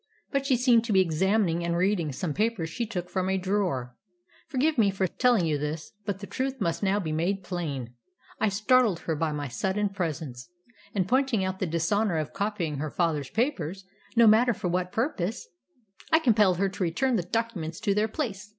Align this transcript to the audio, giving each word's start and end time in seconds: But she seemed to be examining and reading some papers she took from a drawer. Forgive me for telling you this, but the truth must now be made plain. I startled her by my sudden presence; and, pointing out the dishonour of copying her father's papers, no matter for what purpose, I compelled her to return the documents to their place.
But 0.31 0.47
she 0.47 0.57
seemed 0.57 0.83
to 0.85 0.93
be 0.93 0.99
examining 0.99 1.63
and 1.63 1.77
reading 1.77 2.11
some 2.11 2.33
papers 2.33 2.71
she 2.71 2.87
took 2.87 3.07
from 3.07 3.29
a 3.29 3.37
drawer. 3.37 3.95
Forgive 4.47 4.79
me 4.79 4.89
for 4.89 5.05
telling 5.05 5.45
you 5.45 5.59
this, 5.59 5.91
but 6.07 6.17
the 6.21 6.25
truth 6.25 6.59
must 6.59 6.81
now 6.81 6.99
be 6.99 7.11
made 7.11 7.43
plain. 7.43 7.93
I 8.39 8.49
startled 8.49 9.01
her 9.01 9.15
by 9.15 9.31
my 9.31 9.47
sudden 9.47 9.89
presence; 9.89 10.49
and, 10.95 11.07
pointing 11.07 11.43
out 11.45 11.59
the 11.59 11.67
dishonour 11.67 12.17
of 12.17 12.33
copying 12.33 12.77
her 12.77 12.89
father's 12.89 13.29
papers, 13.29 13.85
no 14.15 14.25
matter 14.25 14.55
for 14.55 14.69
what 14.69 14.91
purpose, 14.91 15.47
I 16.11 16.17
compelled 16.17 16.57
her 16.57 16.67
to 16.69 16.81
return 16.83 17.15
the 17.15 17.21
documents 17.21 17.79
to 17.81 17.93
their 17.93 18.07
place. 18.07 18.49